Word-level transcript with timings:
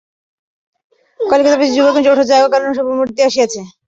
কলিকাতাবাসী 1.19 1.71
যুবকগণ, 1.75 2.05
উঠ, 2.13 2.19
জাগো, 2.29 2.47
কারণ 2.53 2.69
শুভমুহূর্ত 2.77 3.17
আসিয়াছে। 3.27 3.61